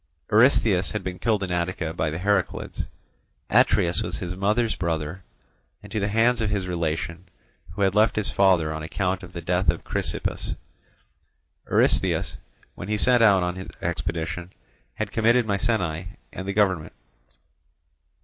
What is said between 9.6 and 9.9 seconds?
of